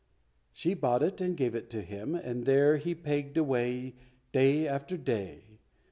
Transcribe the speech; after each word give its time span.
She 0.51 0.73
bought 0.73 1.03
it 1.03 1.21
and 1.21 1.37
gave 1.37 1.53
it 1.53 1.69
to 1.69 1.83
him, 1.83 2.15
and 2.15 2.45
there 2.45 2.77
he 2.77 2.95
pegged 2.95 3.37
away 3.37 3.93
day 4.31 4.67
after 4.67 4.97
day. 4.97 5.59